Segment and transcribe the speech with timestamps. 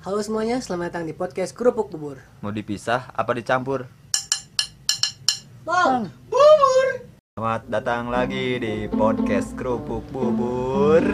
[0.00, 2.16] Halo semuanya, selamat datang di podcast Kerupuk Bubur.
[2.40, 3.84] Mau dipisah apa dicampur?
[5.60, 6.08] Bang,
[7.30, 11.04] Selamat datang lagi di podcast Kerupuk Bubur.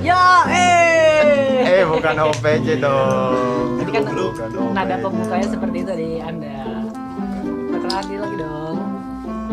[0.00, 1.80] ya eh.
[1.80, 3.80] Eh, bukan OPJ dong.
[3.80, 6.88] Tadi kan Bukan nada pembukanya seperti itu dari Anda.
[7.68, 8.76] Perkenalan diri lagi dong.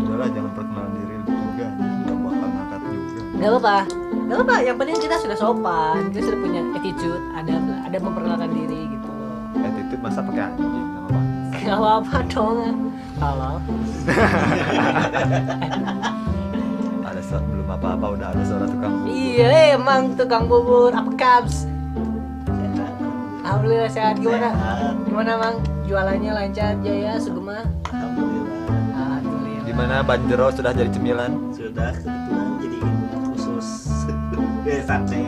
[0.00, 1.66] Udahlah, jangan perkenalan diri juga.
[2.04, 3.20] Gak bakal ngangkat juga.
[3.34, 3.76] Gak apa-apa,
[4.24, 4.56] gak apa-apa.
[4.60, 7.54] Yang penting kita sudah sopan, kita sudah punya attitude, ada
[7.84, 9.08] ada memperkenalkan diri gitu.
[9.56, 11.18] Attitude masa pakai anjing nggak apa.
[11.54, 12.76] Gak apa-apa dong.
[13.14, 13.54] Kalau
[17.04, 19.08] Ada belum apa-apa udah ada suara tukang bubur.
[19.08, 21.64] iya emang tukang bubur apa kaps?
[23.44, 24.50] Alhamdulillah sehat gimana?
[25.04, 25.56] Gimana mang?
[25.84, 27.60] Jualannya lancar jaya sugema?
[27.86, 29.62] Alhamdulillah Alhamdulillah.
[29.62, 31.32] Gimana Banjero sudah jadi cemilan?
[31.54, 32.43] sudah kebetulan
[34.66, 35.22] eh, sate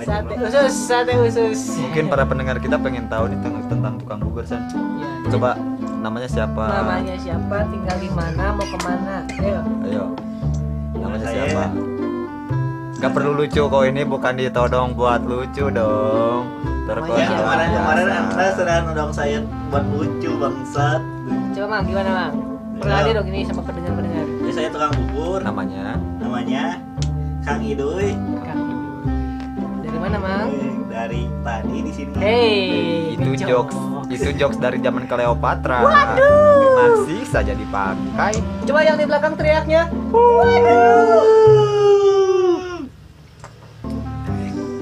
[0.00, 1.76] Sate usus, sate usus.
[1.78, 4.64] Mungkin para pendengar kita pengen tahu nih tentang, tentang tukang bubur San.
[4.96, 5.60] Ya, Coba
[6.00, 6.64] namanya siapa?
[6.64, 9.16] namanya siapa, tinggal di mana, mau ke mana?
[9.36, 9.60] Ayo.
[9.84, 10.04] Ayo.
[10.94, 11.64] Namanya Saya- siapa?
[12.96, 16.42] Gak perlu lucu kok ini bukan ditodong buat lucu dong.
[16.84, 21.00] Namanya ya kemarin kemarin anda sudah nodong saya buat lucu bangsat
[21.52, 22.34] Coba mang, gimana mang?
[22.74, 24.26] Perkenalin dong ini sama pendengar-pendengar.
[24.26, 26.80] jadi saya tukang bubur namanya namanya
[27.40, 28.10] Kang Idoy
[28.42, 28.49] Kang
[30.00, 30.48] mana mang?
[30.88, 33.46] Dari tadi di sini Hey, itu ngejok.
[33.46, 33.76] jokes
[34.10, 38.34] itu jokes dari zaman Cleopatra masih saja dipakai
[38.64, 39.86] Coba yang di belakang teriaknya.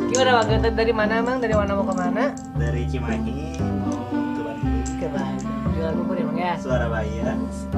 [0.08, 0.46] Gimana bang?
[0.58, 1.38] Dari- Dari mana mang?
[1.38, 2.24] Dari mana mau ke mana?
[2.56, 3.94] dari Cimahi mau
[4.32, 5.56] ke Bandung Ke Bandung.
[5.70, 6.52] Jual bubur ya ya?
[6.56, 7.30] Surabaya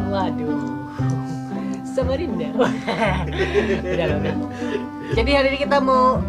[0.07, 0.59] Waduh.
[1.85, 2.49] Samarinda.
[2.55, 4.35] udah lah, udah.
[5.11, 6.23] Jadi hari ini kita mau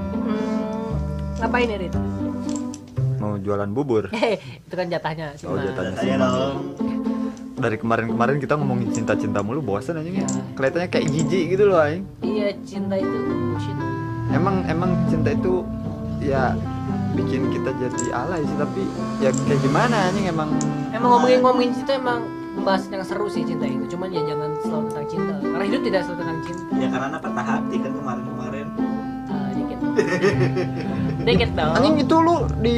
[1.41, 1.95] ngapain ya Rit?
[3.17, 5.33] mau jualan bubur Hei, itu kan jatahnya.
[5.41, 5.93] Oh, Cuma- jatahnya.
[5.95, 6.57] saya dong
[7.55, 10.25] dari kemarin-kemarin kita ngomongin cinta-cinta mulu bosan aja Iya.
[10.51, 13.77] kelihatannya kayak jijik gitu loh aing Iya, cinta itu bullshit.
[14.31, 15.61] emang emang cinta itu
[16.17, 16.57] ya
[17.11, 18.81] bikin kita jadi alay sih tapi
[19.19, 20.49] ya kayak gimana anjing emang
[20.91, 22.25] Emang ngomongin ngomongin cinta emang
[22.61, 23.85] bahas yang seru sih cinta itu.
[23.87, 25.33] Cuman ya jangan selalu tentang cinta.
[25.39, 26.63] Karena hidup tidak selalu tentang cinta.
[26.75, 28.90] ya karena apa patah hati kan kemarin-kemarin Ah,
[31.25, 31.25] dikit.
[31.25, 31.73] dikit dong.
[31.77, 32.75] anjing itu lu di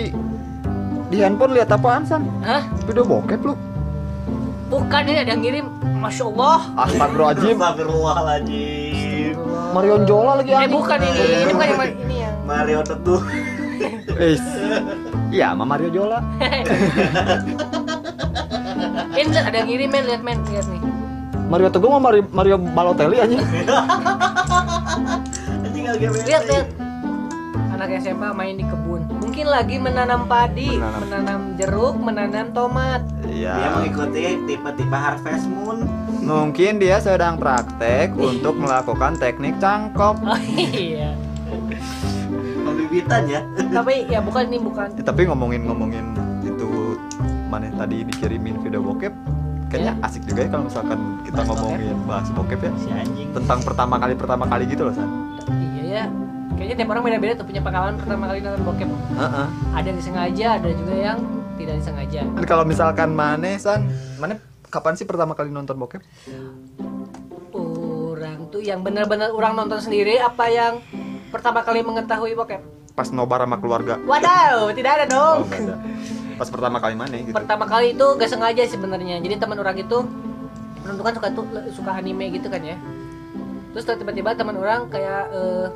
[1.13, 2.63] di handphone lihat apaan san Hah?
[2.85, 3.55] video bokep lu
[4.73, 5.69] Bukan ini ada yang ngirim.
[6.01, 6.65] Masya Allah.
[6.81, 9.37] Astagfirullahaladzim Astagfirullahaladzim
[9.69, 12.33] Marion Jola lagi Eh bukan ini, ini bukan yang ini yang.
[12.41, 13.21] Mario Teduh
[14.13, 14.37] Eh,
[15.33, 16.21] iya, sama Mario Jola.
[19.13, 20.81] Ini ada yang ngirim men, lihat men, lihat nih.
[21.49, 23.37] Mario Teguh sama Mario, Mario Balotelli aja.
[26.23, 26.67] Lihat lihat.
[27.83, 29.03] Anak SMA main di kebun.
[29.19, 30.99] Mungkin lagi menanam padi, Menanam.
[31.03, 33.03] menanam jeruk, menanam tomat.
[33.27, 33.75] dia Iya.
[33.75, 35.83] mengikuti tipe-tipe Harvest Moon
[36.23, 40.15] Mungkin dia sedang praktek untuk melakukan teknik cangkok.
[40.15, 41.11] Oh iya.
[42.63, 44.87] pembibitan ya Tapi ya bukan ini bukan.
[44.95, 46.95] Ya, tapi ngomongin-ngomongin itu
[47.51, 49.11] mana tadi dikirimin video bokep,
[49.67, 53.59] kayaknya asik juga ya kalau misalkan kita Bahas ngomongin bahas bokep ya si anjing tentang
[53.59, 55.11] pertama kali pertama kali gitu loh san.
[55.51, 56.22] Iya ya.
[56.63, 58.87] Kayaknya tiap orang beda-beda tuh punya pengalaman pertama kali nonton bokep.
[59.19, 59.47] Heeh.
[59.75, 61.17] Ada yang disengaja, ada juga yang
[61.59, 62.19] tidak disengaja.
[62.23, 63.83] Dan Kalau misalkan mana san,
[64.15, 64.39] mana
[64.71, 65.99] kapan sih pertama kali nonton bokep?
[67.51, 70.79] Orang tuh yang benar-benar orang nonton sendiri apa yang
[71.35, 72.63] pertama kali mengetahui bokep?
[72.95, 73.99] Pas nobar sama keluarga.
[74.07, 75.43] Wadaw, tidak ada dong.
[75.43, 75.75] Oh, ada.
[76.39, 77.35] Pas pertama kali mana gitu.
[77.35, 79.19] Pertama kali itu gak sengaja sebenarnya.
[79.19, 79.99] Jadi teman orang itu
[80.79, 81.43] menentukan suka tuh
[81.75, 82.79] suka anime gitu kan ya.
[83.75, 85.67] Terus tiba-tiba teman orang kayak eh,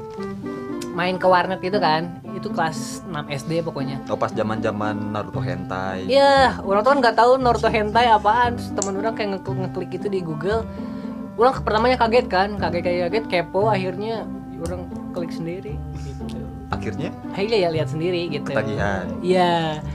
[0.98, 2.10] main ke warnet gitu kan.
[2.34, 4.02] Itu kelas 6 SD pokoknya.
[4.10, 6.10] Oh pas zaman-zaman Naruto hentai.
[6.10, 8.58] Iya, orang tuh kan nggak tahu Naruto hentai apaan.
[8.58, 10.66] Terus teman orang kayak ngeklik, ngeklik itu di Google.
[11.38, 14.26] Orang pertamanya kaget kan, kaget kaget kaget kepo akhirnya
[14.58, 16.42] orang klik sendiri gitu.
[16.74, 18.50] Akhirnya Akhirnya ya lihat sendiri gitu.
[18.50, 19.06] ketagihan.
[19.22, 19.86] Iya.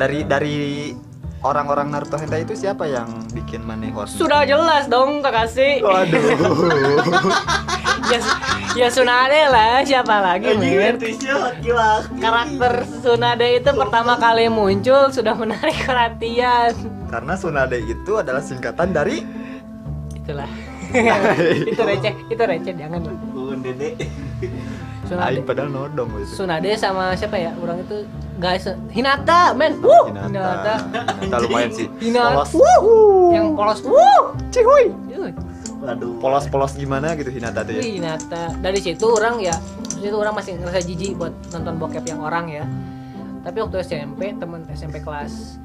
[0.00, 0.56] Dari dari
[1.42, 4.14] orang-orang Naruto hentai itu siapa yang bikin maneh horny?
[4.14, 5.82] Sudah jelas dong Kakashi.
[5.82, 6.22] Waduh.
[8.10, 8.18] ya,
[8.78, 10.96] ya Tsunade lah, siapa lagi men?
[12.22, 12.72] Karakter
[13.02, 16.72] Tsunade itu pertama kali muncul sudah menarik perhatian.
[17.10, 19.42] Karena Tsunade itu adalah singkatan dari
[20.22, 20.50] Itulah.
[21.72, 23.00] itu receh, itu receh jangan
[23.42, 23.88] Bun dede
[25.02, 25.34] Tsunade.
[25.34, 26.38] Aing padahal nodong gitu.
[26.38, 27.50] Tsunade sama siapa ya?
[27.58, 28.06] Orang itu
[28.38, 29.82] guys Hinata, men.
[29.82, 30.78] Wuh, Hinata.
[31.18, 31.90] Hinata lumayan sih.
[31.98, 32.46] Hinata.
[32.46, 32.54] Polos.
[33.34, 33.80] Yang polos.
[33.82, 34.22] Wuh,
[34.54, 34.84] cihuy.
[35.10, 35.34] Yuh.
[35.82, 37.82] waduh Polos-polos gimana gitu Hinata tuh ya.
[37.82, 38.54] Hinata.
[38.62, 39.58] Dari situ orang ya,
[39.98, 42.64] dari situ orang masih ngerasa jijik buat nonton bokep yang orang ya.
[43.42, 45.58] tapi waktu SMP teman SMP kelas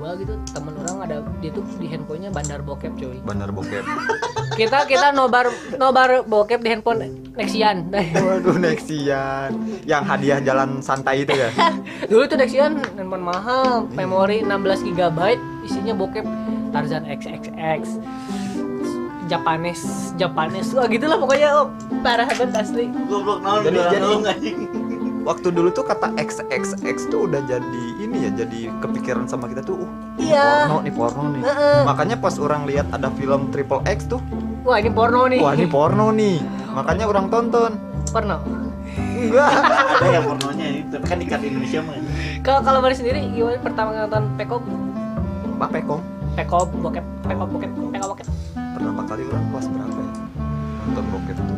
[0.00, 3.84] 2 gitu teman orang ada dia tuh di handphonenya bandar bokep cuy Bandar bokep.
[4.60, 9.52] kita kita nobar nobar bokep di handphone Nexian Waduh Nexian.
[9.84, 11.52] Yang hadiah jalan santai itu ya.
[12.10, 15.18] dulu tuh Nexian handphone mahal memori 16 GB
[15.68, 16.24] isinya bokep
[16.72, 18.00] Tarzan XXX
[19.28, 21.66] Japanes Japanes wah gitulah pokoknya oh
[22.00, 23.78] parah banget asli Goblok naon Jadi-
[24.24, 24.89] jadi.
[25.20, 29.84] Waktu dulu tuh kata XXX tuh udah jadi ini ya, jadi kepikiran sama kita tuh,
[29.84, 30.64] uh, ini Iya.
[30.66, 31.42] porno nih porno nih.
[31.44, 31.80] Heeh.
[31.84, 34.20] Makanya pas orang lihat ada film Triple X tuh,
[34.64, 36.40] wah ini porno nih wah ini porno nih.
[36.72, 37.72] Makanya orang tonton.
[38.10, 38.36] porno
[38.90, 39.52] Enggak.
[40.00, 41.94] Ada yang pornonya ini, tapi kan ikat Indonesia mah.
[42.40, 44.62] kalau kalau Mari sendiri gimana pertama nonton Pekop
[45.60, 46.02] Pak Pekong.
[46.34, 48.26] Pekop bokep Pekop bokep Pekop bokep
[48.56, 50.12] Pertama kali orang kelas berapa ya?
[50.88, 51.56] Nonton bokep tuh.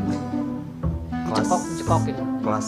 [1.23, 2.67] Kelas Jepok Jepok gitu kelas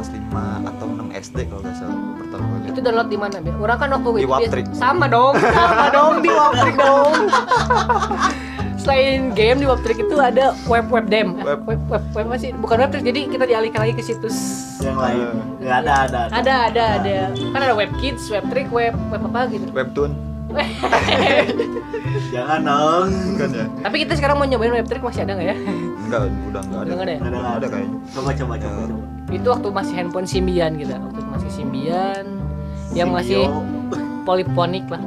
[0.00, 0.32] kelas 5
[0.66, 2.66] atau 6 SD kalau nggak salah pertama kali.
[2.66, 4.64] itu download di mana Biar orang kan waktu Di Waptrik.
[4.72, 7.12] sama dong sama dong di Waptrik dong
[8.80, 11.68] selain game di Waptrik itu ada web web dem Web.
[11.68, 14.36] web web, web apa sih bukan web jadi kita dialihkan lagi ke situs
[14.80, 15.20] Yang lain.
[15.60, 16.20] Enggak ada, ada.
[16.32, 17.16] ada ada ada
[17.52, 20.16] kan ada web kids web trick web web apa gitu Webtoon
[22.30, 23.08] Jangan dong.
[23.36, 23.64] kan ya?
[23.84, 25.56] tapi kita sekarang mau nyobain web trick masih ada nggak ya
[26.00, 26.88] Enggak, udah enggak ada.
[26.88, 27.20] Udah nggak ada ya?
[27.20, 27.98] Udah nggak ada kayaknya.
[28.10, 28.66] Coba coba coba.
[28.74, 28.86] Ya.
[28.88, 29.19] coba.
[29.30, 32.24] Itu waktu masih handphone Symbian gitu waktu masih Symbian
[32.94, 33.46] yang masih
[34.26, 35.00] poliponik lah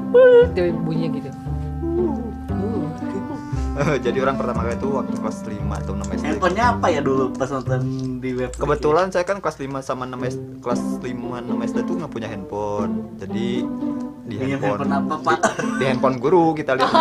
[0.51, 1.29] itu bunyinya gitu
[4.05, 6.25] Jadi orang pertama kali itu waktu kelas 5 atau 6 SD.
[6.29, 7.81] Handphonenya apa ya dulu pas nonton
[8.21, 8.53] di web?
[8.53, 12.27] Kebetulan saya kan kelas 5 sama 6 SD, kelas 5 6 SD tuh nggak punya
[12.29, 13.17] handphone.
[13.17, 13.65] Jadi
[14.29, 15.39] di Pinjam handphone, handphone apa, Pak?
[15.57, 16.93] Di, di handphone guru kita lihat.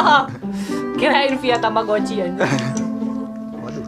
[1.01, 2.47] kirain via Tamagotchi aja
[3.63, 3.87] Waduh.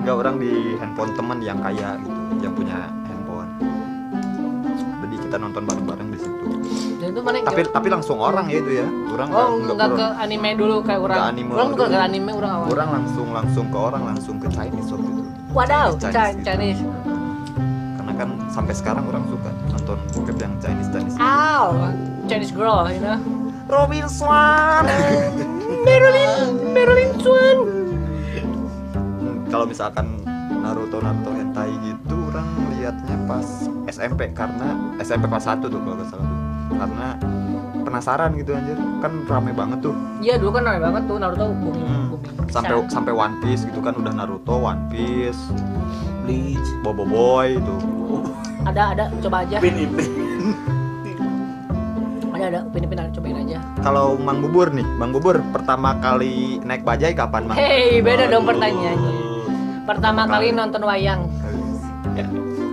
[0.00, 3.50] Enggak orang di handphone teman yang kaya gitu, yang punya handphone.
[5.00, 6.44] Jadi kita nonton bareng-bareng di situ.
[7.44, 8.86] Tapi tapi langsung orang ya itu ya.
[9.10, 11.16] Orang Oh, nggak- enggak ke anime dulu kayak orang.
[11.16, 12.66] Nggak anime orang bukan ke anime orang awal.
[12.70, 15.22] orang langsung langsung ke orang langsung ke Chinese waktu itu.
[15.50, 16.34] Wadaw, Chinese, Chinese.
[16.34, 16.46] gitu.
[16.46, 16.80] Chinese.
[17.94, 21.16] Karena kan sampai sekarang orang suka nonton bokep yang Chinese Chinese.
[21.16, 21.66] Ow,
[22.26, 23.18] Chinese girl, you know.
[23.66, 24.84] Robin Swan.
[25.86, 26.32] Marilyn,
[26.70, 27.56] Marilyn Swan.
[28.94, 30.06] Hmm, kalau misalkan
[30.56, 31.93] Naruto Naruto hentai gitu
[32.84, 33.48] lihatnya pas
[33.88, 36.38] SMP karena SMP kelas 1 tuh kalau nggak salah tuh
[36.74, 37.06] karena
[37.80, 41.80] penasaran gitu anjir kan rame banget tuh Iya dulu kan rame banget tuh Naruto booming,
[41.80, 42.06] Hmm.
[42.12, 42.32] booming.
[42.52, 45.40] sampai sampai One Piece gitu kan udah Naruto One Piece
[46.20, 46.68] Bleach.
[46.84, 47.76] Bobo Boy itu
[48.64, 49.60] Ada ada coba aja.
[49.60, 50.08] Pin ipin.
[52.32, 53.58] Ada ada pin pin cobain aja.
[53.80, 57.56] kalau Mang Bubur nih Mang Bubur pertama kali naik bajai kapan Mang?
[57.56, 59.12] Hey, beda dong pertanyaannya.
[59.88, 61.28] Pertama kali nonton wayang.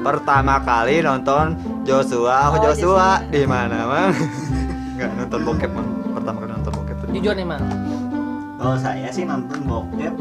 [0.01, 1.55] Pertama kali nonton
[1.85, 2.51] Joshua.
[2.51, 4.13] Oh, Joshua di mana Mang?
[4.97, 5.89] Nggak nonton bokep Mang.
[6.17, 7.07] Pertama kali nonton bokep tuh.
[7.13, 7.63] Jujur nih, Mang.
[8.57, 10.13] Kalau saya sih nonton bokep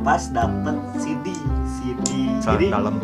[0.00, 1.34] pas dapet CD,
[1.68, 2.08] CD,
[2.40, 2.96] Celana jadi dalam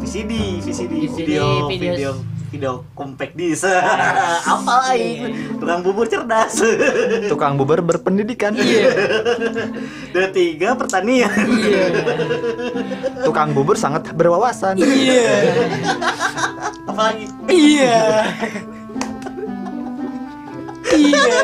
[0.00, 0.32] VCD,
[0.64, 1.96] VCD, VCD, video, videos.
[1.96, 2.12] video,
[2.48, 3.68] video compact disc.
[4.52, 5.12] Apa lagi?
[5.60, 6.60] Tukang bubur cerdas.
[7.32, 8.56] tukang bubur berpendidikan
[10.12, 11.32] Dan tiga pertanian.
[11.32, 11.86] Iya.
[13.24, 15.32] tukang bubur sangat berwawasan Iya.
[16.88, 17.24] Apa lagi?
[17.48, 18.00] Iya.
[20.92, 21.36] Iya.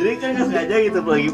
[0.00, 1.28] Jadi kan nggak sengaja gitu lagi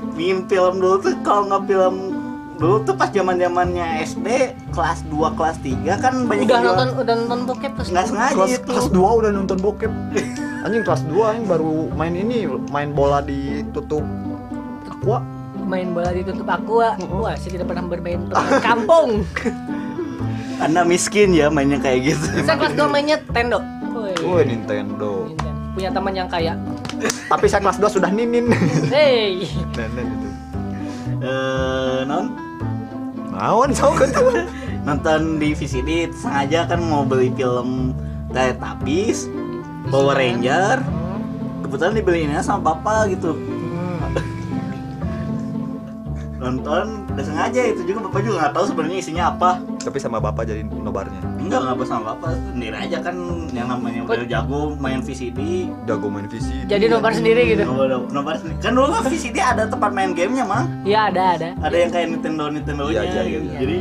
[0.50, 2.15] film dulu tuh kalau nggak film
[2.56, 4.28] dulu tuh pas zaman zamannya SD
[4.72, 7.88] kelas 2 kelas 3 kan banyak Udah yang nonton udah nonton bokep terus.
[7.92, 8.64] nggak sengaja kelas itu.
[8.64, 9.92] kelas 2 udah nonton bokep.
[10.64, 14.02] Anjing kelas 2 anjing baru main ini main bola ditutup
[14.88, 15.20] aqua.
[15.66, 18.24] Main bola ditutup aku wah, saya tidak pernah bermain
[18.64, 19.20] kampung.
[20.64, 22.40] Anda miskin ya mainnya kayak gitu.
[22.40, 23.60] Saya kelas 2 mainnya Tendo
[24.24, 25.28] Woi, Nintendo.
[25.28, 25.52] Nintendo.
[25.76, 26.56] punya teman yang kaya.
[27.32, 28.48] Tapi saya kelas 2 sudah ninin.
[28.88, 29.44] Hey.
[29.76, 30.28] Nenek itu.
[31.20, 32.45] Eh non
[33.36, 33.92] naon tuh
[34.88, 37.92] nonton di VCD sengaja kan mau beli film
[38.32, 39.28] Teletubbies
[39.92, 40.80] Power Ranger.
[41.62, 43.34] Kebetulan dibeliinnya sama bapak gitu
[46.46, 49.50] nonton udah sengaja itu juga bapak juga nggak tahu sebenarnya isinya apa.
[49.76, 51.18] Tapi sama bapak jadi nobarnya?
[51.36, 53.16] Enggak nggak apa sama bapak sendiri aja kan
[53.50, 55.38] yang namanya udah jago main VCD
[55.84, 57.62] jago main visi jadi nobar sendiri gitu?
[57.64, 58.58] Udah- nobar sendiri.
[58.58, 60.66] kan dulu kan VCD ada tempat main gamenya mang.
[60.82, 61.48] Iya ada ada.
[61.60, 63.46] Ada yang kayak Nintendo Nintendo nya Iya, iya, iya, gitu.
[63.46, 63.58] iya.
[63.58, 63.76] jadi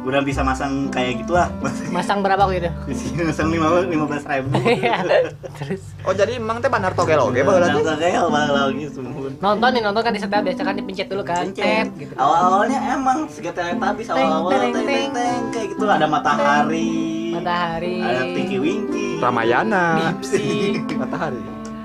[0.00, 1.52] udah bisa masang kayak gitu lah
[1.92, 2.72] Masang berapa gitu?
[3.20, 4.96] masang lima lima belas ribu Iya.
[5.60, 8.00] Terus Oh jadi emang teh bandar togel oke Nonton berarti.
[8.00, 11.44] kayak balik lagi sumpun nonton nih nonton kan di setel biasa kan dipencet dulu kan.
[11.52, 12.12] Tet gitu.
[12.14, 16.90] awal-awalnya emang segitu teletubbies awal-awal Teng, teng teng, teng teng kayak gitu ada matahari
[17.30, 17.96] Matahari.
[18.00, 19.84] ada Tinky Winky Ramayana.
[20.16, 20.80] Bipsi.
[20.96, 21.38] Matahari.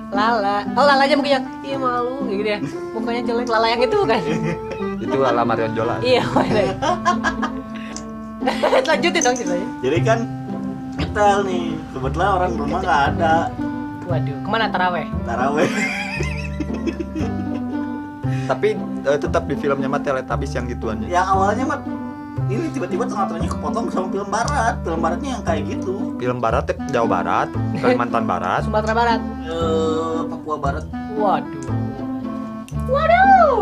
[0.08, 0.64] Lala.
[0.72, 2.60] Oh lalanya mungkin yang iya malu gitu ya.
[2.96, 4.22] Mukanya jelek lala yang itu kan.
[4.96, 6.00] Itu ala Marion Jola.
[6.00, 6.24] iya.
[8.88, 9.68] Lanjutin dong ceritanya.
[9.80, 10.20] jadi kan
[10.96, 13.36] ngetel nih kebetulan orang rumah nggak ada
[14.06, 15.06] Waduh, ke mana taraweh?
[15.24, 15.66] taraweh
[18.46, 21.10] Tapi eh, tetap di filmnya mah Teletubbies yang gituannya.
[21.10, 21.80] yang awalnya mah
[22.46, 26.78] ini tiba-tiba tengah-tengahnya kepotong sama film barat film baratnya yang kayak gitu Film barat teh
[26.88, 27.48] Jawa Barat,
[27.82, 28.62] Kalimantan Barat.
[28.62, 29.20] Sumatera Barat.
[29.44, 31.66] eh Papua Barat Waduh.
[32.86, 33.58] Waduh.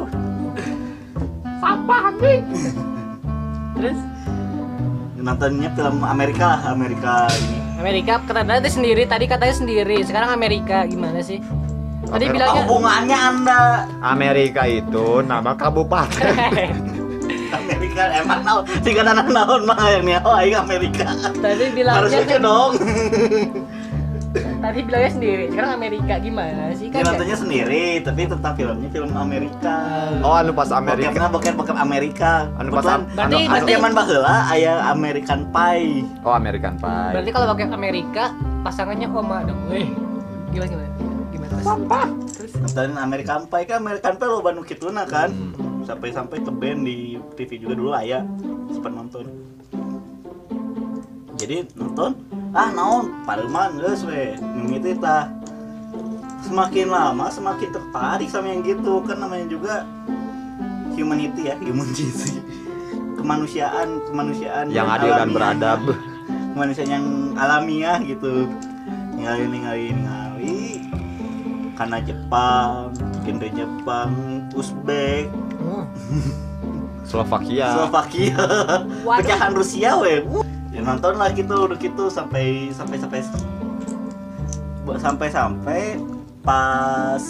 [1.56, 2.40] Sampah nih.
[3.74, 3.98] Terus
[5.24, 10.00] nontonnya film Amerika Amerika ini Amerika katanya tadi sendiri, tadi katanya sendiri.
[10.08, 11.44] Sekarang Amerika gimana sih?
[12.08, 12.32] Tadi Amerika.
[12.32, 13.62] bilangnya hubungannya anda
[14.00, 16.32] Amerika itu nama kabupaten.
[17.53, 21.06] Amerika emang naon tiga tanah naon mah yang nih oh aing Amerika
[21.38, 22.72] tadi bilangnya harusnya kan, dong
[24.63, 25.43] tadi bilangnya sendiri.
[25.51, 27.03] Sekarang Amerika gimana sih kan?
[27.03, 29.75] nontonnya sendiri tapi tentang filmnya film Amerika
[30.24, 31.12] Oh, anu pas Amerika.
[31.12, 36.08] Bokepna bokep bokep Amerika Anu pas Kebetulan Berarti- anu, berarti- zaman baheula aya American Pie
[36.24, 37.12] Oh, American Pie.
[37.12, 38.24] Berarti kalau pakai Amerika
[38.63, 39.60] pasangannya Oma dong.
[39.67, 39.88] Weh.
[40.50, 40.89] Gimana gimana?
[41.29, 41.53] Gimana?
[41.60, 42.08] Sampah.
[42.34, 45.84] Terus nontonin American Pie kan American Pie lo banu kituna kan Hmm.
[45.84, 46.98] sampai-sampai ke band di
[47.36, 48.24] TV juga dulu aya
[48.70, 49.27] sempat nonton
[51.36, 52.15] jadi nonton
[52.53, 53.25] ah naon?
[53.25, 54.38] Pareman geus we.
[54.39, 55.27] Mimiti tah.
[56.45, 59.01] Semakin lama semakin tertarik sama yang gitu.
[59.03, 59.83] Kan namanya juga
[60.93, 62.39] humanity ya humanity.
[63.19, 65.79] Kemanusiaan kemanusiaan yang adil dan beradab.
[66.53, 67.07] kemanusiaan yang
[67.39, 68.45] alamiah gitu.
[69.17, 70.62] Ningali ningali ningali.
[71.74, 72.93] Karena Jepang
[73.25, 74.12] genre Jepang
[74.53, 75.31] Uzbek.
[75.63, 75.88] Oh,
[77.07, 77.79] Slovakia.
[77.79, 78.38] Slovakia.
[79.07, 80.19] Pecahan Rusia we
[80.84, 83.20] Nonton lah gitu udah gitu sampai sampai sampai
[85.00, 85.82] sampai sampai
[86.44, 87.24] pas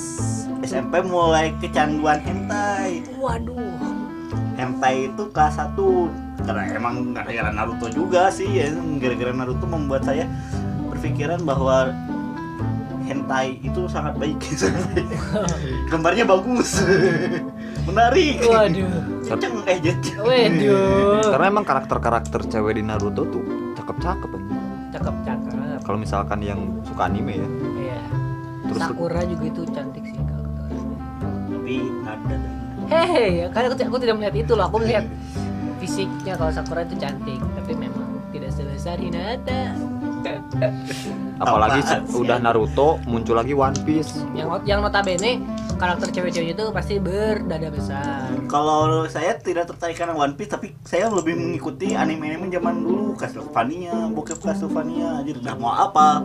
[0.66, 3.06] SMP mulai kecanduan hentai.
[3.22, 3.62] Waduh.
[4.54, 5.74] hentai itu kelas 1
[6.46, 8.70] karena emang gara-gara Naruto juga sih ya.
[9.02, 10.30] Gara-gara Naruto membuat saya
[10.90, 11.90] berpikiran bahwa
[13.06, 14.40] hentai itu sangat baik.
[15.92, 16.82] Gambarnya bagus.
[17.88, 18.42] Menarik.
[18.46, 19.13] Waduh.
[19.24, 19.80] Kenceng eh
[20.20, 21.24] Waduh.
[21.32, 23.44] Karena emang karakter-karakter cewek di Naruto tuh
[23.80, 24.62] cakep-cakep anjing.
[24.94, 25.52] Cakep cakep.
[25.84, 27.48] Kalau misalkan yang suka anime ya.
[27.80, 28.02] Iya.
[28.64, 30.88] Terus Sakura juga itu cantik sih kalau kata orang.
[31.52, 32.38] tapi nada
[32.84, 34.66] Hehe, karena aku, aku tidak melihat itu loh.
[34.68, 35.06] Aku melihat
[35.80, 39.76] fisiknya kalau Sakura itu cantik, tapi memang tidak sebesar Hinata.
[41.44, 44.24] apalagi Apaan udah Naruto muncul lagi One Piece.
[44.32, 45.44] Yang yang notabene
[45.76, 48.32] karakter cewek-ceweknya itu pasti berdada besar.
[48.48, 54.08] kalau saya tidak tertarik karena One Piece tapi saya lebih mengikuti anime-anime zaman dulu Castlevania
[54.14, 56.24] bokep Castlevania aja udah mau apa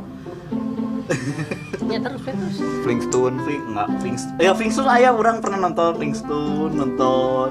[1.88, 2.60] Ya terus ya, terus.
[2.84, 3.36] Flintstone.
[3.48, 7.48] Flink enggak Flintstone ya Flintstone ayah orang pernah nonton Flintstone nonton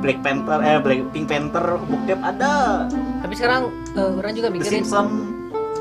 [0.00, 2.88] Black Panther eh Black Pink Panther bokep ada
[3.20, 5.12] Tapi sekarang eh, orang juga mikirin Simpsons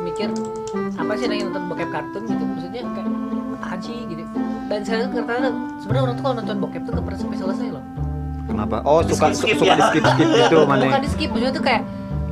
[0.04, 0.30] mikir
[0.98, 3.08] apa sih yang nonton bokep kartun gitu maksudnya kayak
[3.78, 4.24] sih gitu
[4.68, 7.86] dan sekarang karena sebenarnya orang tuh kalau nonton bokep tuh gak pernah sampai selesai loh
[8.48, 8.80] Kenapa?
[8.88, 9.76] Oh, suka Skip-skip suka ya.
[9.76, 10.98] di skip-skip gitu bukan mana.
[11.04, 11.82] di skip maksudnya tuh kayak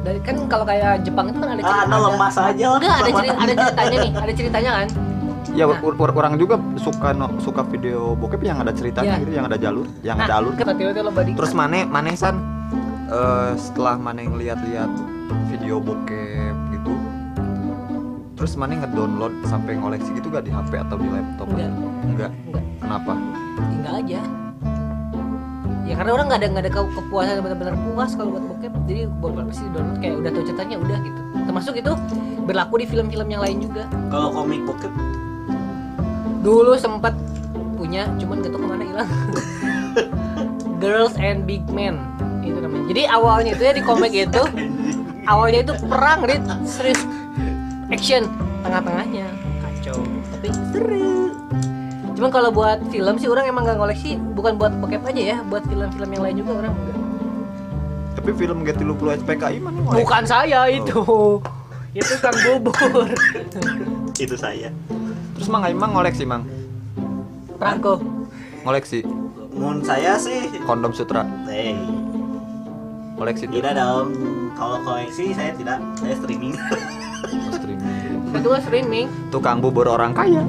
[0.06, 2.96] dari kan kalau kayak Jepang itu kan ada ah cerita anda lemas aja lah enggak
[2.96, 4.90] ada cerita ada ceritanya nih ada ceritanya kan
[5.56, 9.24] Ya, ur- ur- orang juga suka no, suka video bokep yang ada ceritanya Iya.
[9.24, 10.52] gitu, yang ada jalur, yang nah, ada alur.
[11.32, 12.44] Terus mana mana san
[13.08, 14.92] eh, setelah mana ngeliat-liat
[15.48, 16.35] video bokep gitu
[18.36, 21.48] terus mana ngedownload sampai ngoleksi gitu gak di HP atau di laptop?
[21.48, 21.72] Enggak.
[22.04, 23.14] enggak enggak kenapa?
[23.72, 24.20] Tinggal aja.
[25.86, 28.74] Ya karena orang nggak ada nggak ada ke- kepuasan benar-benar puas kalau buat bokep.
[28.90, 29.98] Jadi buat pasti download?
[30.02, 31.22] Kayak udah tahu ceritanya udah gitu.
[31.46, 31.92] Termasuk itu
[32.44, 33.84] berlaku di film-film yang lain juga.
[34.12, 34.92] Kalau komik bokep?
[36.42, 37.14] Dulu sempat
[37.80, 39.10] punya cuman gak tau ke mana hilang.
[40.84, 42.02] Girls and Big Men
[42.44, 42.86] itu namanya.
[42.92, 44.44] Jadi awalnya itu ya di komik itu
[45.32, 46.44] awalnya itu perang Rit.
[46.66, 47.00] Serius
[47.96, 48.28] action.
[48.68, 49.28] Tengah-tengahnya.
[49.64, 50.00] Kacau.
[50.36, 51.32] Tapi seru.
[52.16, 55.38] Cuman kalau buat film sih orang emang nggak koleksi bukan buat bokep aja ya.
[55.48, 57.00] Buat film-film yang lain juga orang enggak.
[58.16, 60.00] Tapi film G30 SPKI mana ngoleksi?
[60.04, 61.00] Bukan saya itu.
[62.00, 63.08] Itu kang bubur.
[64.24, 64.68] Itu saya.
[65.40, 66.44] Terus mang emang ngoleksi mang?
[67.56, 68.04] Franco
[68.68, 69.08] ngoleksi.
[69.56, 70.52] Mun saya sih.
[70.68, 71.24] Kondom sutra.
[71.48, 71.80] Eh
[73.16, 74.12] koleksi tidak dong.
[74.60, 75.80] Kalau koleksi saya tidak.
[76.00, 76.56] Saya streaming
[78.38, 79.08] kan streaming.
[79.30, 80.44] tukang bubur orang kaya.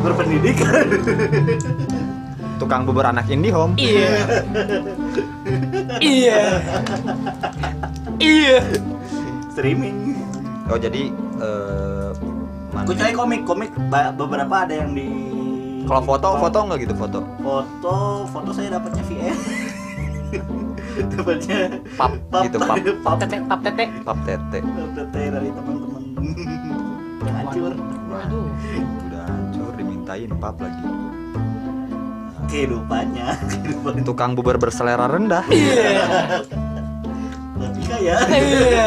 [0.00, 0.86] Berpendidikan.
[2.56, 4.10] Tukang bubur anak IndiHome Iya.
[5.98, 6.40] Iya.
[8.18, 8.56] Iya.
[9.50, 9.96] streaming.
[10.66, 12.08] Oh jadi eh
[12.70, 13.70] mana- kecuali komik komik
[14.14, 15.08] beberapa ada yang di
[15.82, 17.18] kalau foto foto nggak gitu foto?
[17.40, 19.36] Foto foto saya dapatnya VN
[21.10, 21.58] dapatnya
[21.98, 22.12] pap
[22.44, 23.16] gitu pap pap.
[23.18, 23.84] Tete, pap tete.
[24.04, 24.58] pap tete.
[24.94, 26.02] Tete dari teman-teman
[27.50, 27.74] hancur
[28.06, 28.46] Waduh.
[29.04, 30.86] udah hancur dimintain pap lagi
[32.46, 35.42] kehidupannya kehidupan tukang bubur berselera rendah
[37.58, 38.86] lebih kaya Iya.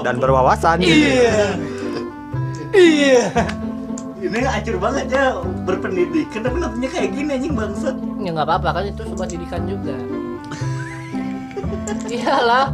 [0.00, 1.58] dan berwawasan Iya.
[2.70, 3.22] Iya.
[4.20, 8.84] ini hancur banget ya berpendidikan tapi nontonnya kayak gini anjing bangsat Ya nggak apa-apa kan
[8.86, 9.96] itu sebuah didikan juga.
[12.06, 12.70] Iyalah.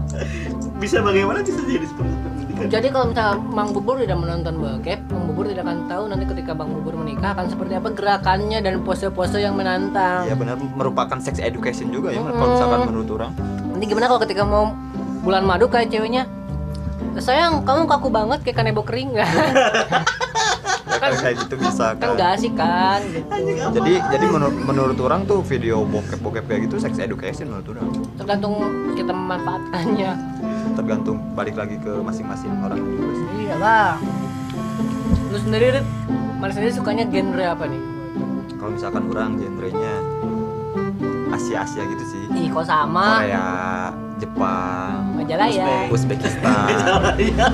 [0.77, 2.16] bisa bagaimana bisa jadi seperti
[2.59, 6.53] Jadi kalau misalnya Mang Bubur tidak menonton bokep, Mang Bubur tidak akan tahu nanti ketika
[6.53, 10.25] Bang Bubur menikah akan seperti apa gerakannya dan pose-pose yang menantang.
[10.25, 10.57] ya benar.
[10.57, 12.33] Merupakan sex education juga ya Hmm.
[12.33, 13.33] kalau misalkan menurut orang.
[13.69, 14.73] Nanti gimana kalau ketika mau
[15.21, 16.25] bulan madu kayak ceweknya
[17.19, 19.13] sayang kamu kaku banget kayak kanebo kering.
[19.15, 19.29] Ya
[20.97, 22.09] kan kayak gitu bisa kan kan.
[22.17, 23.29] nggak asik kan gitu.
[23.71, 27.87] jadi jadi menurut menurut orang tuh video bokep bokep kayak gitu sex education menurut orang.
[28.17, 28.55] Tergantung
[28.97, 30.11] kita memanfaatkannya
[30.77, 32.77] tergantung balik lagi ke masing-masing orang.
[32.77, 33.91] Juga sih iya lah.
[35.33, 35.87] Lu sendiri Rit,
[36.37, 37.83] mana sendiri sukanya genre apa nih?
[38.61, 39.95] Kalau misalkan orang genrenya
[41.33, 42.23] Asia Asia gitu sih.
[42.37, 43.25] Ih kok sama?
[43.25, 43.49] Korea
[44.17, 46.67] Jepang majalah ya Uzbekistan.
[46.71, 47.47] Majalaya.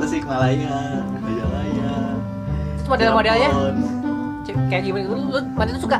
[0.00, 0.76] Tasik Malaya
[1.20, 1.94] Majalaya.
[2.80, 3.50] Terus model-modelnya?
[4.68, 5.04] Kayak gimana?
[5.08, 5.98] Lu, lu mana tuh suka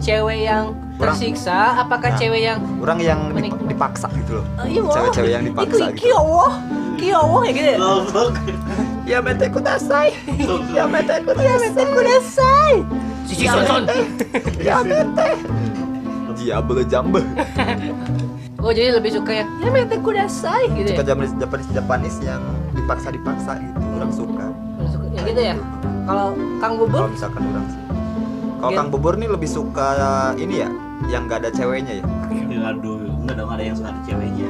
[0.00, 2.18] cewek yang tersiksa apakah Nah.
[2.18, 4.92] cewek yang orang yang Menik- dip- dipaksa gitu loh oh, iya wah.
[4.92, 6.02] Cewek-cewek yang dipaksa Iku- gitu.
[6.04, 6.44] kiyowo
[6.94, 7.78] kiyowo kayak gitu ya?
[7.78, 8.32] Goblok.
[9.04, 10.10] ya mete kudasai
[10.68, 12.74] ya mete Ya mete kudasai.
[13.24, 13.82] Sisi Sonson.
[14.58, 15.28] ya mete
[16.34, 17.20] Diablo jambe
[18.58, 20.96] Oh jadi lebih suka yang ya mete kudasai gitu ya.
[20.96, 25.56] suka Japanese Japanese Japanese yang dipaksa dipaksa gitu orang suka Lebih suka yang gitu ya.
[26.04, 27.80] Kalau Kang Bubur kalau misalkan orang sih
[28.58, 29.88] kalau Kang Bubur nih lebih suka
[30.34, 30.70] ini ya
[31.06, 32.04] yang nggak ada ceweknya ya
[32.60, 34.48] aduh, enggak dong ada yang suka ada ceweknya.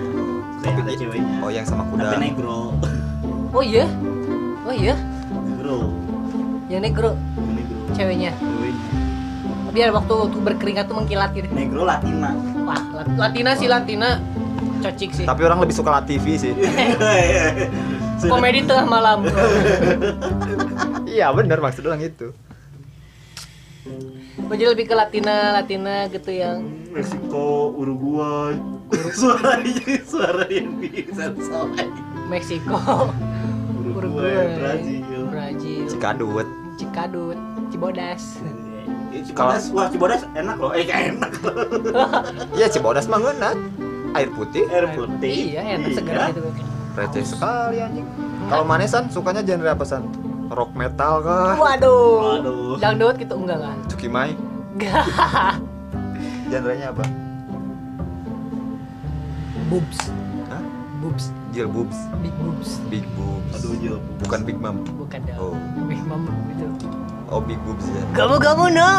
[0.58, 1.36] Kayak ada Tapi- ceweknya.
[1.38, 2.58] oh yang sama Tapi kuda negro.
[3.50, 3.84] Oh iya.
[4.60, 4.94] Oh iya.
[5.30, 5.76] Negro.
[6.66, 7.78] Yang negro Negro.
[7.92, 8.32] ceweknya.
[8.34, 8.90] Ceweknya.
[9.70, 11.46] Biar waktu waktu berkeringat tuh mengkilat gitu.
[11.48, 12.34] Negro Latina.
[12.60, 14.18] Wah, Lat- Latina sih Latina
[14.78, 15.26] cocik sih.
[15.26, 16.54] tapi orang lebih suka La TV sih
[18.24, 19.26] Komedi tengah malam.
[21.04, 22.30] iya bener maksud orang itu
[24.48, 28.58] Oh, jadi lebih ke Latina, Latina gitu yang Meksiko, Uruguay.
[29.20, 31.84] Suaranya suara yang bisa soalnya.
[32.26, 32.78] Meksiko,
[33.92, 35.22] Uruguay, Brazil.
[35.28, 36.48] Brazil, Cikadut
[36.80, 37.38] Cikadut,
[37.68, 38.40] Cibodas.
[39.12, 41.32] Eh, Cibodas, wah Cibodas enak loh, eh enak
[42.52, 43.56] iya Cibodas mah ngeunah.
[44.16, 45.52] air putih Air putih.
[45.52, 46.48] Iya, enak segar gitu.
[46.96, 48.08] receh sekali anjing
[48.48, 50.02] kalau manesan sukanya genre apa san
[50.48, 52.40] rock metal kah Waduh.
[52.40, 52.76] Waduh.
[52.78, 53.76] Dangdut gitu enggak kan?
[53.86, 54.32] Cukimai
[54.74, 55.04] Enggak.
[56.50, 57.04] genrenya apa
[59.68, 59.98] boobs.
[60.48, 60.62] Hah?
[60.98, 62.70] Boobs, Jill boobs big boobs.
[62.88, 64.00] big boobs Aduh, jauh.
[64.18, 65.38] bukan big mom Bukan dong.
[65.38, 65.54] Oh.
[65.86, 66.66] Big mom gitu.
[67.28, 68.92] oh big boobs ya Kamu kamu no.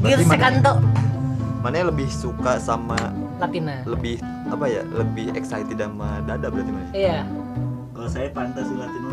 [0.00, 0.72] Berarti sekanto.
[1.60, 2.96] mana yang lebih suka sama
[3.36, 3.84] Latina.
[3.84, 4.16] lebih
[4.48, 7.20] apa ya lebih excited sama dada berarti mana Iya.
[7.92, 9.12] Kalau saya pantas sih Latino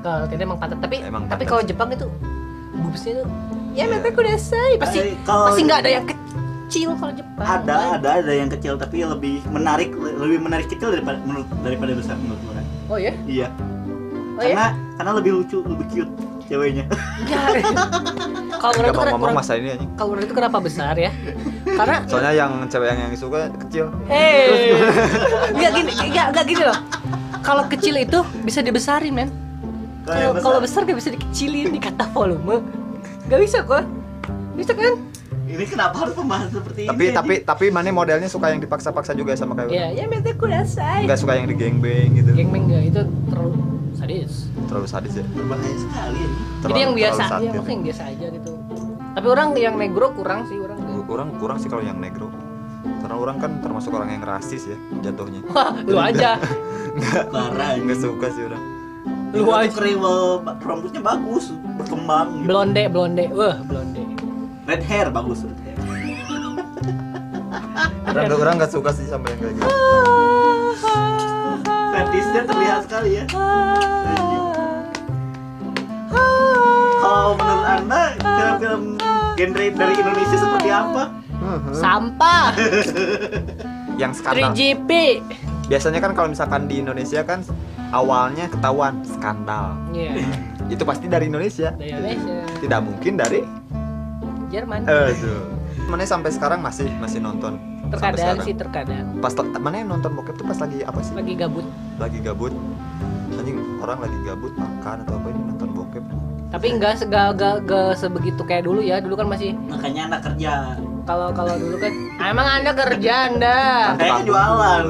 [0.00, 2.08] Kalau Latina emang pantat, tapi Emang tapi kalau Jepang itu
[2.72, 3.26] boobsnya tuh
[3.70, 3.92] ya Iya.
[3.92, 7.46] mete kudasai pasti Eh, kalau- pasti nggak ada yang kecil kalau Jepang.
[7.46, 12.16] Ada, ada, ada yang kecil tapi lebih menarik, lebih menarik kecil daripada menurut daripada besar
[12.16, 12.66] menurut orang.
[12.86, 13.12] Oh ya?
[13.24, 13.48] Iya.
[14.34, 14.48] Oh ya?
[14.48, 16.12] karena karena lebih lucu, lebih cute
[16.46, 16.84] ceweknya.
[17.20, 17.46] Enggak.
[18.60, 21.10] kalau orang itu kenapa masa ini kalau orang itu kenapa besar ya?
[21.62, 24.74] Karena soalnya yang cewek yang yang suka kecil Eh,
[25.52, 26.78] nggak gini, nggak nggak gini loh.
[27.40, 29.30] Kalau kecil itu bisa dibesarin men.
[30.00, 30.64] Kalau Kayak kalau besar.
[30.64, 32.56] besar nggak bisa dikecilin di kata volume.
[33.26, 33.84] Nggak bisa kok.
[34.52, 34.94] Bisa kan?
[35.44, 37.12] Ini kenapa harus pembahasan seperti tapi ini?
[37.12, 41.02] tapi tapi mana modelnya suka yang dipaksa-paksa juga sama kayak Ya, ya mete kudasai.
[41.04, 43.58] nggak suka yang di gangbang gitu Geng enggak itu terlalu
[43.92, 44.46] sadis.
[44.64, 46.30] terlalu sadis ya berbahaya sekali ini.
[46.30, 47.50] Jadi Terlalu- yang biasa terlalu aja, satir.
[47.50, 48.50] maksudnya yang biasa aja gitu.
[49.10, 50.78] Tapi orang yang negro kurang sih orang.
[51.02, 52.30] kurang kurang sih kalau yang negro
[53.02, 56.38] karena orang kan termasuk orang yang rasis ya jatuhnya Wah, lu aja.
[57.26, 57.74] Parah.
[57.76, 58.62] nggak suka sih orang
[59.30, 59.70] Lu Itu aja.
[59.70, 62.26] kriwel rambutnya bagus, berkembang.
[62.36, 62.46] gitu.
[62.46, 63.24] Blonde, blonde.
[63.30, 64.02] Wah, blonde.
[64.66, 65.78] Red hair bagus red hair.
[68.10, 69.70] orang orang nggak suka sih sama yang kayak gitu
[71.90, 73.24] Fetisnya terlihat sekali ya.
[77.00, 78.82] Kalau menurut anda film-film
[79.34, 81.02] genre dari Indonesia seperti apa?
[81.72, 82.52] sampah
[84.00, 84.90] yang skandal 3GP
[85.66, 87.40] biasanya kan kalau misalkan di Indonesia kan
[87.90, 89.74] awalnya ketahuan skandal.
[89.90, 90.22] Iya,
[90.74, 91.74] itu pasti dari Indonesia.
[91.74, 92.36] Dari Indonesia.
[92.62, 93.40] Tidak mungkin dari
[94.50, 94.86] Jerman.
[94.86, 95.42] Aduh.
[95.86, 97.58] Mana sampai sekarang masih masih nonton
[97.90, 99.18] terkadang sih terkadang.
[99.18, 101.14] Pas mana yang nonton bokep tuh pas lagi apa sih?
[101.14, 101.66] Lagi gabut.
[101.98, 102.54] Lagi gabut.
[103.34, 106.04] Anjing orang lagi gabut makan atau apa ini nonton bokep.
[106.50, 109.02] Tapi enggak sega gak, gak sebegitu kayak dulu ya.
[109.02, 110.52] Dulu kan masih Makanya anda kerja.
[111.08, 111.90] kalau kalau dulu kan
[112.22, 113.58] "Ah, emang anda kerja anda?
[113.98, 114.86] Kayaknya jualan.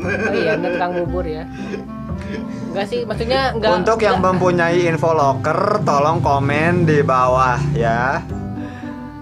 [0.00, 1.44] oh iya anda tukang bubur ya
[2.70, 3.82] enggak sih maksudnya enggak.
[3.82, 8.22] Untuk yang enggak, mempunyai info locker tolong komen di bawah ya.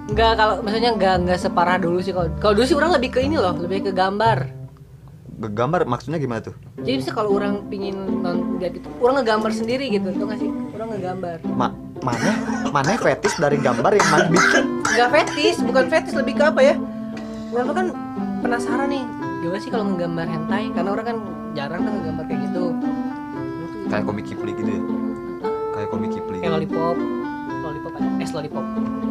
[0.09, 2.13] Enggak kalau maksudnya enggak enggak separah dulu sih.
[2.13, 4.61] Kalau kalau dulu sih orang lebih ke ini loh lebih ke gambar.
[5.39, 6.55] Gambar maksudnya gimana tuh?
[6.83, 10.51] Jadi bisa kalau orang pingin non gitu orang ngegambar sendiri gitu tuh nggak sih?
[10.77, 11.37] Orang ngegambar.
[11.49, 11.73] Ma
[12.05, 12.33] mana?
[12.69, 14.65] Mana fetis dari gambar yang mana bikin?
[14.83, 16.75] Nggak fetis bukan fetis lebih ke apa ya?
[17.55, 17.87] Orang kan
[18.45, 19.05] penasaran nih
[19.39, 20.65] gimana sih kalau ngegambar hentai?
[20.75, 21.19] Karena orang kan
[21.55, 22.65] jarang kan ngegambar kayak gitu
[23.89, 24.81] kayak komik Kipli gitu ya?
[25.73, 26.97] Kayak komik Kipli kayak lollipop.
[27.59, 28.09] Lollipop ada.
[28.19, 28.65] Es lollipop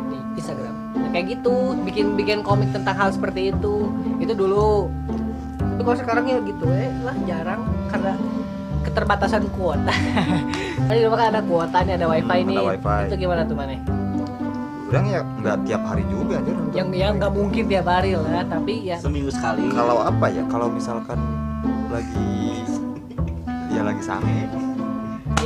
[0.07, 0.75] di Instagram.
[0.93, 1.55] Nah, kayak gitu.
[1.81, 3.89] Bikin bikin komik tentang hal seperti itu.
[4.17, 4.87] Itu dulu.
[5.57, 7.61] Tapi kalau sekarang ya gitu eh lah jarang.
[7.87, 8.13] Karena
[8.79, 9.93] keterbatasan kuota.
[10.87, 12.55] Tadi dulu kan ada kuota nih ada wifi Hmm, nih.
[12.55, 12.99] ada wifi.
[13.05, 13.75] itu gimana tuh mana
[14.87, 18.87] orang ya nggak tiap hari juga anjir yang yang nggak mungkin tiap hari lah tapi
[18.87, 18.95] ya.
[18.95, 19.67] Seminggu sekali.
[19.69, 20.39] kalau apa ya?
[20.47, 21.19] Kalau misalkan
[21.91, 22.63] lagi
[23.67, 24.47] ya lagi sange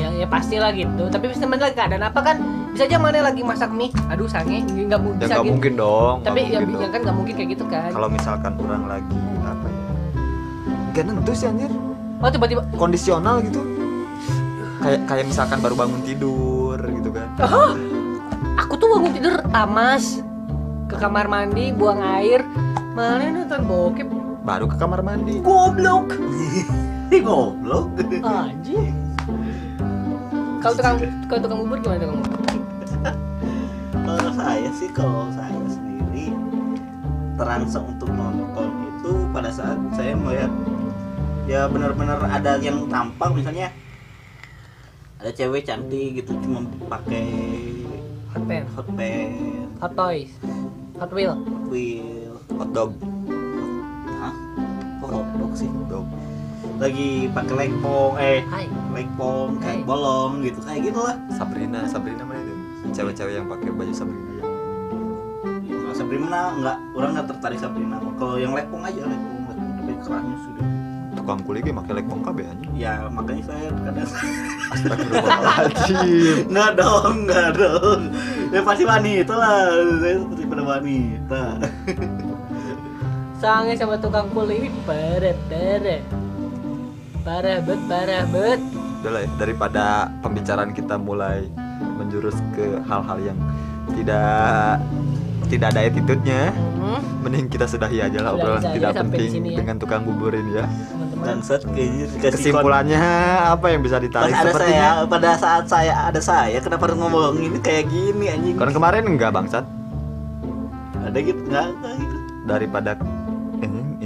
[0.01, 1.03] ya ya pastilah gitu.
[1.13, 2.37] Tapi sebenarnya lagi keadaan apa kan
[2.73, 3.93] bisa aja mana lagi masak mie.
[4.09, 4.65] Aduh sange.
[4.65, 5.51] Nggak ya bisa nggak gitu.
[5.53, 6.91] mungkin dong tapi ya, mungkin ya dong.
[6.91, 7.89] kan nggak mungkin kayak gitu kan.
[7.93, 9.81] Kalau misalkan orang lagi apa ya
[10.91, 11.71] gak nentu sih anjir.
[12.21, 12.61] Oh tiba-tiba.
[12.75, 13.61] Kondisional gitu.
[14.81, 17.27] Kayak kayak misalkan baru bangun tidur gitu kan.
[17.45, 17.73] Oh,
[18.57, 20.25] aku tuh bangun tidur tamas
[20.89, 22.41] ke kamar mandi buang air.
[22.91, 24.09] Mana nonton bokep?
[24.41, 25.39] Baru ke kamar mandi.
[25.39, 26.17] Goblok.
[27.15, 27.91] Ih, goblok.
[28.23, 29.00] anjing
[30.61, 32.39] kalau tukang kalau tukang bubur gimana tukang bubur?
[34.05, 36.35] Kalau saya sih kalau saya sendiri
[37.39, 40.51] terangsang untuk nonton itu pada saat saya melihat
[41.49, 43.73] ya benar-benar ada yang tampak misalnya
[45.17, 47.25] ada cewek cantik gitu cuma pakai
[48.35, 50.31] hot pen hot pants, hot toys.
[51.01, 51.33] Hot wheel.
[51.33, 52.91] Hot wheel, hot dog.
[54.21, 54.33] Hah?
[55.01, 55.69] Kok hotdog sih?
[55.89, 56.05] dog
[56.81, 59.77] Lagi pakai legpong, eh hai legpong Hai.
[59.77, 61.13] kayak bolong gitu kayak gitu lah.
[61.29, 64.49] Sabrina Sabrina mana itu cewek-cewek yang pakai baju Sabrina yang
[65.69, 68.01] Kalau Sabrina nggak, orang nggak tertarik Sabrina.
[68.17, 70.65] Kalau yang legpong aja legpong, legpong tapi kerannya sudah.
[71.21, 74.09] tukang kulit ge pakai lekpong kabeh anjing Ya makanya saya kadang
[74.73, 78.01] Astagfirullahaladzim nggak dong, nggak dong.
[78.49, 79.69] Ya pasti wanita lah,
[80.01, 81.41] saya seperti pada wanita.
[83.37, 86.20] sange sama tukang kulit ini parah parah
[87.21, 88.61] parah bet parah bet
[89.01, 89.83] udah lah ya daripada
[90.21, 91.45] pembicaraan kita mulai
[91.97, 93.37] menjurus ke hal-hal yang
[93.93, 94.77] tidak
[95.49, 99.57] tidak ada attitude-nya hmm, mending kita sudahi aja lah obrolan tidak penting sini ya.
[99.61, 100.65] dengan tukang bubur ini ya
[101.21, 103.01] dikasih kesimpulannya
[103.53, 106.97] apa yang bisa ditarik Pas ada sepertinya saya, pada saat saya ada saya, kenapa harus
[106.97, 108.55] ngomong ini kayak gini anjing?
[108.57, 109.65] kan kemarin enggak bangsat
[111.01, 111.67] Ada gitu nggak?
[111.77, 112.15] Nggak gitu.
[112.49, 112.91] daripada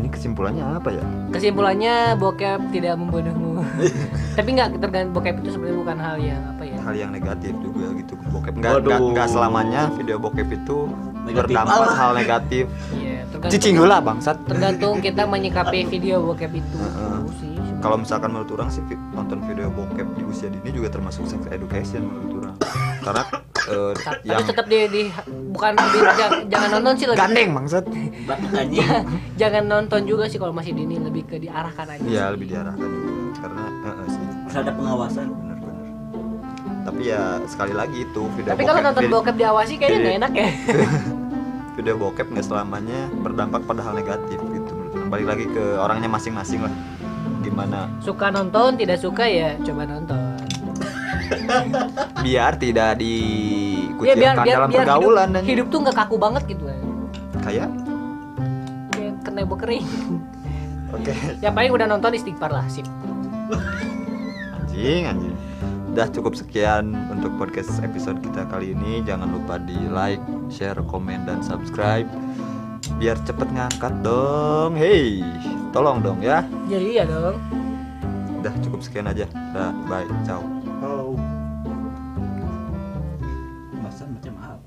[0.05, 1.05] ini, kesimpulannya apa ya?
[1.33, 3.65] Kesimpulannya bokep tidak membunuhmu.
[4.37, 6.77] Tapi nggak tergantung bokep itu sebenarnya bukan hal yang apa ya?
[6.85, 8.13] Hal yang negatif juga gitu.
[8.29, 10.77] Bokep enggak, enggak selamanya video bokep itu
[11.25, 11.57] Negatif.
[11.57, 11.97] berdampak Allah.
[11.97, 12.63] hal negatif.
[12.93, 14.37] Iya, tergantung cicing lah bangsat.
[14.45, 16.77] tergantung kita menyikapi video bokep itu.
[16.77, 17.19] Heeh.
[17.41, 18.81] sih kalau misalkan menurut orang sih
[19.13, 22.55] nonton video bokep di usia dini juga termasuk sex education menurut orang.
[23.05, 23.23] Karena
[23.65, 25.01] eh, Ta- yang tapi tetap di, di
[25.49, 27.49] bukan di, jangan, jangan nonton sih lebih gandeng
[28.53, 28.87] anjing.
[29.41, 32.33] jangan nonton juga sih kalau masih dini lebih ke diarahkan aja Iya sih.
[32.37, 33.11] lebih diarahkan juga.
[33.41, 34.23] Karena eh, eh, sih.
[34.45, 35.27] Harus ada pengawasan.
[35.29, 35.53] benar-benar
[36.85, 40.49] tapi ya sekali lagi itu video tapi kalau nonton bokep diawasi kayaknya nggak enak ya.
[41.75, 44.73] Video bokep nggak selamanya berdampak pada hal negatif gitu
[45.05, 46.73] balik lagi ke orangnya masing-masing lah.
[47.41, 47.89] Gimana?
[48.01, 50.17] Suka nonton tidak suka ya coba nonton
[52.25, 56.15] biar tidak ya dikucilkan biar biar dalam biar pergaulan hidup, dan hidup tuh nggak kaku
[56.17, 56.77] banget gitu ya
[57.45, 57.69] kayak?
[58.91, 59.85] Kayak kena kering.
[60.93, 61.13] Oke.
[61.43, 62.87] Yang paling udah nonton istighfar lah sip.
[64.57, 65.35] Anjing anjing.
[65.95, 69.05] Udah cukup sekian untuk podcast episode kita kali ini.
[69.05, 72.09] Jangan lupa di like share komen dan subscribe.
[72.97, 74.75] Biar cepet ngangkat dong.
[74.75, 75.21] Hei
[75.71, 76.43] tolong dong ya.
[76.67, 77.37] Jadi iya dong.
[78.41, 79.29] Udah cukup sekian aja.
[79.53, 80.07] Dah bye.
[80.27, 81.24] Ciao Oh.